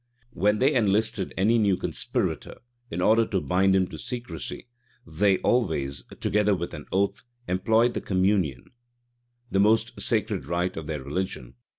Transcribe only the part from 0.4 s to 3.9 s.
they enlisted any new conspirator, in order to bind him